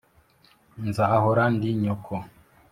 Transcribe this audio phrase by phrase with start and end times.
[0.87, 2.15] nzahora ndi nyoko